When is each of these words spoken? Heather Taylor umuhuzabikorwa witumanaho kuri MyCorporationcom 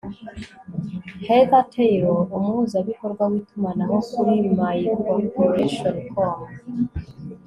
Heather 1.25 1.65
Taylor 1.73 2.19
umuhuzabikorwa 2.35 3.23
witumanaho 3.31 3.95
kuri 4.11 4.33
MyCorporationcom 4.59 6.35